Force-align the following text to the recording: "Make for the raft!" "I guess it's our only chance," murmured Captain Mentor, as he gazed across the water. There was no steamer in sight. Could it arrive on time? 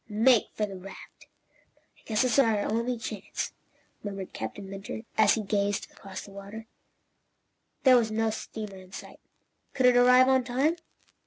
"Make 0.09 0.47
for 0.55 0.65
the 0.65 0.79
raft!" 0.79 1.27
"I 1.95 2.01
guess 2.07 2.23
it's 2.23 2.39
our 2.39 2.61
only 2.61 2.97
chance," 2.97 3.53
murmured 4.03 4.33
Captain 4.33 4.67
Mentor, 4.67 5.01
as 5.15 5.35
he 5.35 5.43
gazed 5.43 5.91
across 5.91 6.21
the 6.21 6.31
water. 6.31 6.65
There 7.83 7.97
was 7.97 8.09
no 8.09 8.31
steamer 8.31 8.77
in 8.77 8.93
sight. 8.93 9.19
Could 9.75 9.85
it 9.85 9.95
arrive 9.95 10.27
on 10.27 10.43
time? 10.43 10.77